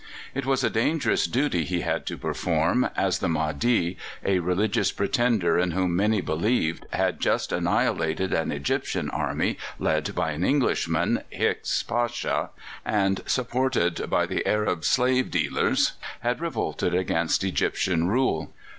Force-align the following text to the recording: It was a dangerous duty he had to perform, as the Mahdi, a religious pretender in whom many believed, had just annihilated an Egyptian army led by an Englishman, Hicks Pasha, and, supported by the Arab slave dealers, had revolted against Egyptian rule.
It 0.33 0.47
was 0.47 0.63
a 0.63 0.71
dangerous 0.71 1.27
duty 1.27 1.63
he 1.63 1.81
had 1.81 2.07
to 2.07 2.17
perform, 2.17 2.89
as 2.97 3.19
the 3.19 3.29
Mahdi, 3.29 3.97
a 4.25 4.39
religious 4.39 4.91
pretender 4.91 5.59
in 5.59 5.69
whom 5.73 5.95
many 5.95 6.21
believed, 6.21 6.87
had 6.91 7.19
just 7.19 7.51
annihilated 7.51 8.33
an 8.33 8.51
Egyptian 8.51 9.11
army 9.11 9.59
led 9.77 10.15
by 10.15 10.31
an 10.31 10.43
Englishman, 10.43 11.21
Hicks 11.29 11.83
Pasha, 11.83 12.49
and, 12.83 13.21
supported 13.27 14.09
by 14.09 14.25
the 14.25 14.43
Arab 14.47 14.85
slave 14.85 15.29
dealers, 15.29 15.91
had 16.21 16.41
revolted 16.41 16.95
against 16.95 17.43
Egyptian 17.43 18.07
rule. 18.07 18.51